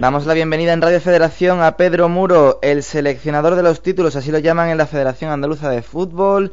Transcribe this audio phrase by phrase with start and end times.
[0.00, 4.32] Damos la bienvenida en Radio Federación a Pedro Muro, el seleccionador de los títulos, así
[4.32, 6.52] lo llaman en la Federación Andaluza de Fútbol.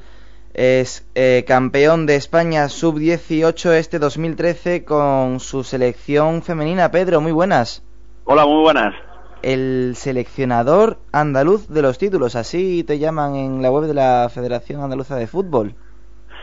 [0.54, 6.91] Es eh, campeón de España sub-18 este 2013 con su selección femenina.
[6.91, 7.85] Pedro, muy buenas.
[8.26, 8.94] Hola, muy buenas.
[9.41, 14.82] El seleccionador andaluz de los títulos, así te llaman en la web de la Federación
[14.82, 15.73] Andaluza de Fútbol.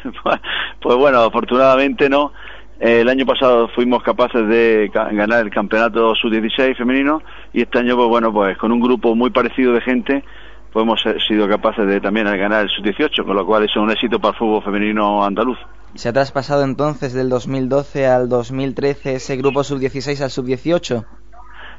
[0.81, 2.33] pues bueno, afortunadamente no
[2.81, 8.09] el año pasado fuimos capaces de ganar el campeonato sub-16 femenino y este año, pues
[8.09, 10.25] bueno, pues con un grupo muy parecido de gente,
[10.73, 14.19] pues hemos sido capaces de también ganar el sub-18, con lo cual es un éxito
[14.19, 15.59] para el fútbol femenino andaluz.
[15.95, 21.07] ¿Se ha traspasado entonces del 2012 al 2013 ese grupo sub-16 al sub-18?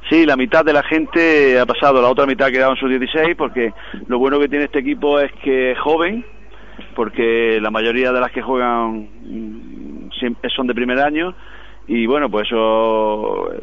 [0.09, 3.35] Sí, la mitad de la gente ha pasado, la otra mitad ha quedado en sub-16
[3.35, 3.73] porque
[4.07, 6.25] lo bueno que tiene este equipo es que es joven,
[6.95, 9.09] porque la mayoría de las que juegan
[10.55, 11.35] son de primer año
[11.88, 13.59] y bueno, pues eso eh,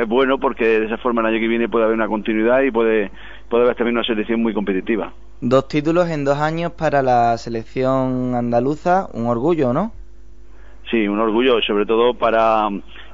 [0.00, 2.70] es bueno porque de esa forma el año que viene puede haber una continuidad y
[2.70, 3.10] puede,
[3.48, 5.12] puede haber también una selección muy competitiva.
[5.40, 9.92] Dos títulos en dos años para la selección andaluza, un orgullo, ¿no?
[10.90, 12.68] Sí, un orgullo, sobre todo para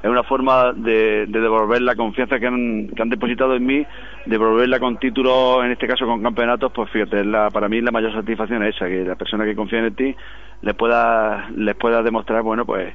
[0.05, 3.87] es una forma de, devolver la confianza que han, que han, depositado en mí,
[4.27, 8.13] devolverla con títulos, en este caso con campeonatos, pues fíjate, la, para mí la mayor
[8.13, 10.15] satisfacción es esa, que la persona que confía en ti
[10.61, 12.95] les pueda, les pueda demostrar, bueno, pues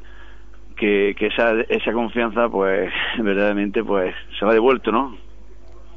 [0.78, 5.18] que, esa, esa confianza, pues verdaderamente, pues se va devuelto, ¿no?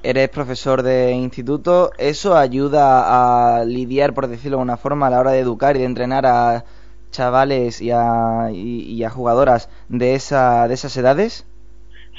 [0.02, 5.20] Eres profesor de instituto, ¿eso ayuda a lidiar, por decirlo de alguna forma, a la
[5.20, 6.64] hora de educar y de entrenar a
[7.12, 11.48] chavales y a, y, a jugadoras de, esa, de esas edades?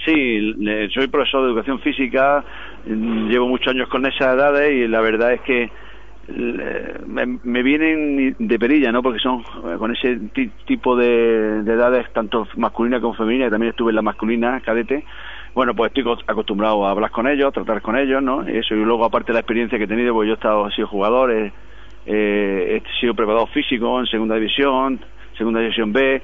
[0.06, 0.56] Sí,
[0.94, 2.46] soy profesor de educación física,
[2.86, 5.70] llevo muchos años con esas edades y la verdad es que
[6.28, 9.04] me, vienen de perilla, ¿no?
[9.04, 10.20] Porque son eh, con ese
[10.66, 15.04] tipo de, edades, tanto masculina como femenina, y también estuve en la masculina, cadete.
[15.54, 18.42] Bueno, pues estoy acostumbrado a hablar con ellos, tratar con ellos, ¿no?
[18.44, 20.72] Eso, y luego, aparte de la experiencia que he tenido, pues yo he, estado, he
[20.72, 20.88] sido
[22.06, 25.00] sido preparador físico en segunda división,
[25.38, 26.22] segunda división B,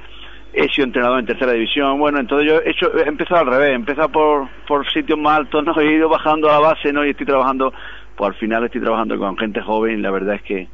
[0.54, 2.00] he sido entrenador en tercera división.
[2.00, 5.40] Bueno, entonces yo he, hecho, he empezado al revés, he empezado por, por sitios más
[5.40, 5.74] altos, ¿no?
[5.80, 7.06] He ido bajando a la base, ¿no?
[7.06, 7.74] Y estoy trabajando,
[8.16, 10.68] pues al final estoy trabajando con gente joven la verdad es que,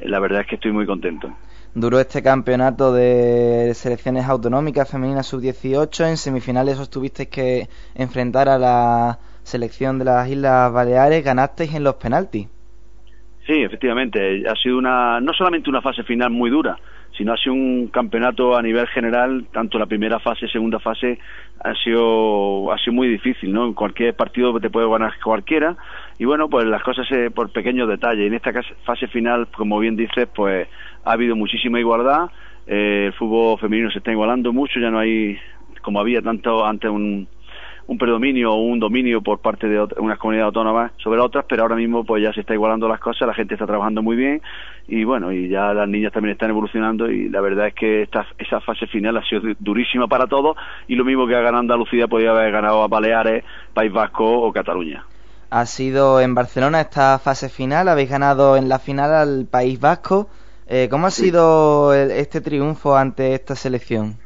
[0.00, 1.32] la verdad es que estoy muy contento.
[1.76, 6.08] Duró este campeonato de selecciones autonómicas femeninas sub-18.
[6.08, 11.24] En semifinales os tuvisteis que enfrentar a la selección de las Islas Baleares.
[11.24, 12.46] Ganasteis en los penaltis.
[13.46, 16.78] Sí, efectivamente, ha sido una no solamente una fase final muy dura,
[17.16, 21.18] sino ha sido un campeonato a nivel general, tanto la primera fase, segunda fase,
[21.62, 23.66] ha sido ha sido muy difícil, ¿no?
[23.66, 25.76] En cualquier partido te puede ganar cualquiera
[26.18, 28.26] y bueno, pues las cosas se, por pequeños detalles.
[28.26, 28.52] En esta
[28.84, 30.66] fase final, como bien dices, pues
[31.04, 32.30] ha habido muchísima igualdad,
[32.66, 35.38] eh, el fútbol femenino se está igualando mucho, ya no hay
[35.82, 37.28] como había tanto ante un
[37.86, 41.76] un predominio o un dominio por parte de unas comunidades autónomas sobre otras, pero ahora
[41.76, 44.40] mismo pues ya se está igualando las cosas, la gente está trabajando muy bien
[44.88, 48.26] y bueno, y ya las niñas también están evolucionando y la verdad es que esta,
[48.38, 50.56] esa fase final ha sido durísima para todos
[50.88, 54.52] y lo mismo que ha ganado Andalucía podría haber ganado a Baleares, País Vasco o
[54.52, 55.04] Cataluña.
[55.50, 60.28] Ha sido en Barcelona esta fase final, habéis ganado en la final al País Vasco.
[60.66, 64.16] Eh, ¿Cómo ha sido este triunfo ante esta selección?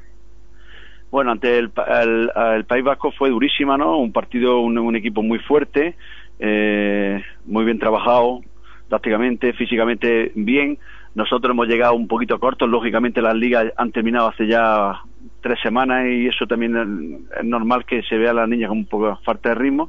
[1.10, 3.98] Bueno, ante el, País Vasco fue durísima, ¿no?
[3.98, 5.96] Un partido, un, equipo muy fuerte,
[6.38, 8.40] eh, muy bien trabajado,
[8.88, 10.78] tácticamente, físicamente bien.
[11.14, 15.00] Nosotros hemos llegado un poquito cortos, lógicamente las ligas han terminado hace ya
[15.40, 18.86] tres semanas y eso también es normal que se vea a las niñas con un
[18.86, 19.88] poco falta de ritmo.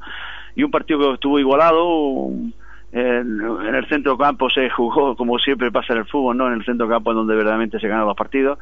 [0.55, 2.31] Y un partido que estuvo igualado,
[2.91, 6.47] en, el centro campo se jugó como siempre pasa en el fútbol, ¿no?
[6.47, 8.57] En el centro campo es donde verdaderamente se ganan los partidos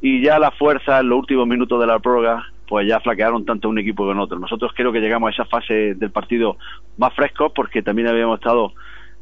[0.00, 3.68] y ya la fuerza en los últimos minutos de la prórroga pues ya flaquearon tanto
[3.68, 4.38] un equipo como otro.
[4.38, 6.56] Nosotros creo que llegamos a esa fase del partido
[6.98, 8.72] más frescos porque también habíamos estado,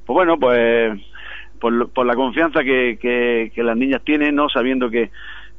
[0.04, 1.00] pues bueno, pues
[1.58, 5.10] por, la confianza que, las niñas tienen, no sabiendo que,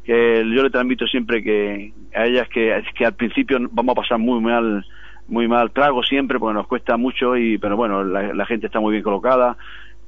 [0.04, 4.40] que yo le transmito siempre que a ellas que al principio vamos a pasar muy
[4.40, 4.86] mal
[5.28, 8.94] muy mal trago siempre porque nos cuesta mucho y pero bueno la gente está muy
[8.94, 9.58] bien colocada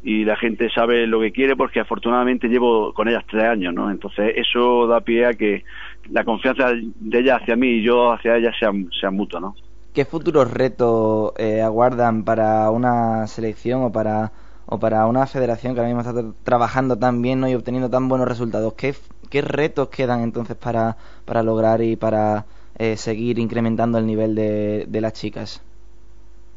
[0.03, 3.92] y la gente sabe lo que quiere porque afortunadamente llevo con ellas tres años, ¿no?
[3.92, 5.63] Entonces eso da pie a que
[6.09, 9.56] la confianza de ella hacia mí y yo hacia ella sea, sea mutua, ¿no?
[9.94, 14.31] ¿Qué futuros retos eh, aguardan para una selección o para,
[14.65, 18.27] o para una federación que ahora mismo está trabajando tan bien y obteniendo tan buenos
[18.27, 18.74] resultados?
[18.74, 18.95] ¿Qué,
[19.30, 22.45] qué retos quedan entonces para, para lograr y para
[22.77, 25.62] eh, seguir incrementando el nivel de, de las chicas?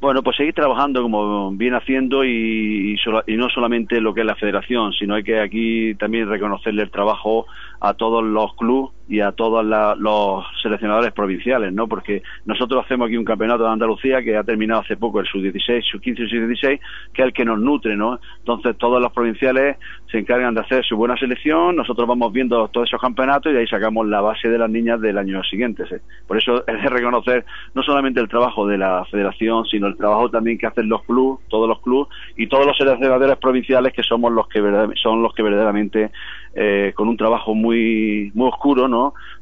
[0.00, 2.94] Bueno, pues seguir trabajando como viene haciendo y,
[3.26, 6.90] y, no solamente lo que es la federación, sino hay que aquí también reconocerle el
[6.90, 7.46] trabajo
[7.80, 9.64] a todos los clubes y a todos
[9.98, 11.86] los seleccionadores provinciales, ¿no?
[11.86, 15.82] Porque nosotros hacemos aquí un campeonato de Andalucía que ha terminado hace poco, el sub-16,
[15.90, 16.80] sub-15 y sub-16,
[17.12, 18.18] que es el que nos nutre, ¿no?
[18.38, 19.76] Entonces todos los provinciales
[20.10, 23.66] se encargan de hacer su buena selección, nosotros vamos viendo todos esos campeonatos y ahí
[23.66, 25.84] sacamos la base de las niñas del año siguiente.
[26.26, 30.30] Por eso es de reconocer no solamente el trabajo de la federación, sino el trabajo
[30.30, 34.32] también que hacen los clubes, todos los clubes y todos los seleccionadores provinciales que somos
[34.32, 34.60] los que
[35.02, 36.10] son los que verdaderamente
[36.54, 38.86] eh, con un trabajo muy muy oscuro.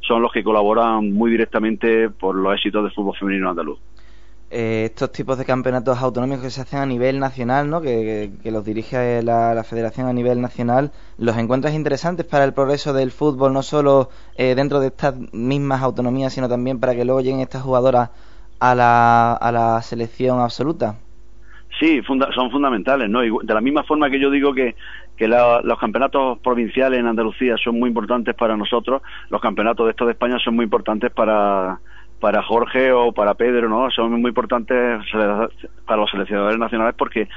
[0.00, 3.78] Son los que colaboran muy directamente por los éxitos del fútbol femenino andaluz.
[4.54, 7.81] Eh, estos tipos de campeonatos autonómicos que se hacen a nivel nacional, ¿no?
[7.81, 13.12] que, los dirige la, federación a nivel nacional, ¿los encuentras interesantes para el progreso del
[13.12, 17.40] fútbol, no solo eh, dentro de estas mismas autonomías, sino también para que luego lleguen
[17.40, 18.10] estas jugadoras
[18.60, 20.96] a la, a la selección absoluta?
[21.81, 22.02] Sí,
[22.34, 23.20] son fundamentales, ¿no?
[23.20, 24.76] de la misma forma que yo digo que,
[25.22, 30.08] que los campeonatos provinciales en Andalucía son muy importantes para nosotros, los campeonatos de estos
[30.08, 31.78] de España son muy importantes para,
[32.19, 33.88] para Jorge o para Pedro, ¿no?
[33.92, 37.28] Son muy importantes para los seleccionadores nacionales porque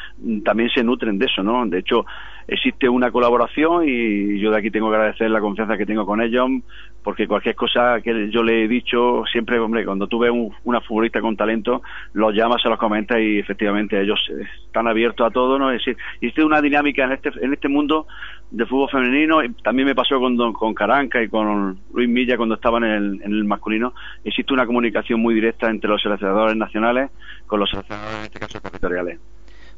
[0.43, 1.63] también se nutren de eso, ¿no?
[1.67, 2.07] De hecho,
[2.47, 6.21] existe una colaboración y yo de aquí tengo que agradecer la confianza que tengo con
[6.21, 6.50] ellos
[7.06, 10.31] porque cualquier cosa que yo le he dicho, siempre, hombre, cuando tú ves
[10.63, 11.83] una futbolista con talento,
[12.13, 14.19] los llamas, se los comentas y efectivamente ellos
[14.65, 15.69] están abiertos a todo, ¿no?
[15.69, 18.07] Decir, existe una dinámica en este, en este mundo
[18.50, 22.83] de fútbol femenino, también me pasó con, con Caranca y con Luis Milla cuando estaban
[22.83, 23.94] en el, en el masculino,
[24.24, 27.12] existe una comunicación muy directa entre los seleccionadores nacionales
[27.45, 29.19] con los seleccionadores, en este caso, territoriales.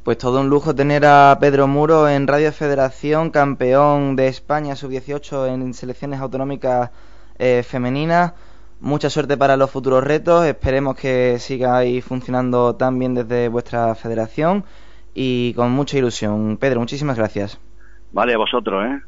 [0.07, 5.49] Pues todo un lujo tener a Pedro Muro en Radio Federación, campeón de España sub-18
[5.49, 6.91] en selecciones autonómicas
[7.37, 8.31] eh, femeninas.
[8.79, 10.45] Mucha suerte para los futuros retos.
[10.45, 14.63] Esperemos que sigáis funcionando tan bien desde vuestra federación
[15.13, 16.55] y con mucha ilusión.
[16.55, 17.59] Pedro, muchísimas gracias.
[18.13, 19.01] Vale, a vosotros, ¿eh?